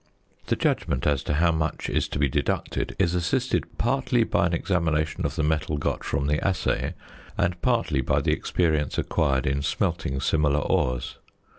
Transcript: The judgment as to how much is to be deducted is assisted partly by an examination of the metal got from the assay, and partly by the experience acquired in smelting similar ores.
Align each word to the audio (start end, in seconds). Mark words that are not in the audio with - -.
The 0.47 0.55
judgment 0.55 1.05
as 1.05 1.21
to 1.25 1.35
how 1.35 1.51
much 1.51 1.87
is 1.87 2.07
to 2.07 2.17
be 2.17 2.27
deducted 2.27 2.95
is 2.97 3.13
assisted 3.13 3.77
partly 3.77 4.23
by 4.23 4.47
an 4.47 4.53
examination 4.55 5.27
of 5.27 5.35
the 5.35 5.43
metal 5.43 5.77
got 5.77 6.03
from 6.03 6.25
the 6.25 6.43
assay, 6.43 6.95
and 7.37 7.61
partly 7.61 8.01
by 8.01 8.21
the 8.21 8.31
experience 8.31 8.97
acquired 8.97 9.45
in 9.45 9.61
smelting 9.61 10.19
similar 10.19 10.57
ores. 10.61 11.19